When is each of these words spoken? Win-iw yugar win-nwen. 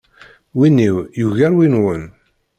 Win-iw 0.57 0.95
yugar 1.19 1.51
win-nwen. 1.57 2.03